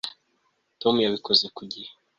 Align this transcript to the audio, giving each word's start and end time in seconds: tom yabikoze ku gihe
tom 0.81 0.95
yabikoze 1.05 1.45
ku 1.55 1.61
gihe 1.71 1.91